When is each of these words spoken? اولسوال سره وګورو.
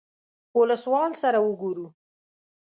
اولسوال 0.57 1.11
سره 1.21 1.39
وګورو. 1.41 1.85